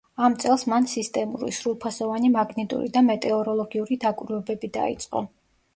ამ 0.27 0.35
წელს 0.43 0.63
მან 0.71 0.87
სისტემური, 0.93 1.53
სრულფასოვანი 1.57 2.33
მაგნიტური 2.39 2.91
და 2.97 3.07
მეტეოროლოგიური 3.11 4.03
დაკვირვებები 4.07 4.77
დაიწყო. 4.81 5.25